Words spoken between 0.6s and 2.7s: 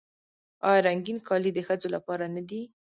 آیا رنګین کالي د ښځو لپاره نه دي؟